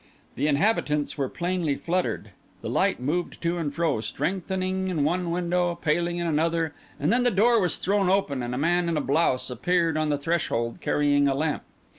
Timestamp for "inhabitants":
0.47-1.15